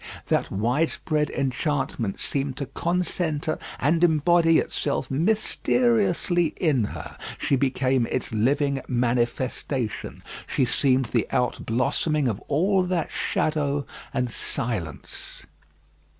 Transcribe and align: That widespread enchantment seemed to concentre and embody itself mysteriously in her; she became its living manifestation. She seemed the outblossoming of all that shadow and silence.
That 0.29 0.49
widespread 0.49 1.29
enchantment 1.29 2.19
seemed 2.19 2.57
to 2.57 2.65
concentre 2.65 3.59
and 3.79 4.03
embody 4.03 4.57
itself 4.57 5.11
mysteriously 5.11 6.55
in 6.59 6.85
her; 6.85 7.15
she 7.37 7.55
became 7.55 8.07
its 8.07 8.31
living 8.33 8.81
manifestation. 8.87 10.23
She 10.47 10.65
seemed 10.65 11.05
the 11.13 11.27
outblossoming 11.31 12.27
of 12.27 12.39
all 12.47 12.81
that 12.81 13.11
shadow 13.11 13.85
and 14.11 14.27
silence. 14.27 15.45